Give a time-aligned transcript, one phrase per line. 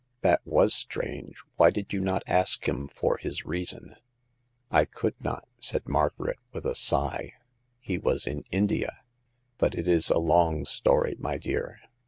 [0.21, 1.43] "That was strange.
[1.57, 3.97] Why did you not ask him for his reason?"
[4.71, 7.33] I could not," said Margaret, with a sigh;"
[7.79, 9.01] he was in India.
[9.59, 11.81] But it is a long story, my dear.